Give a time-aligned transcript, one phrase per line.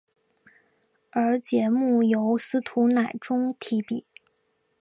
[1.11, 4.03] 而节目由司徒乃钟题笔。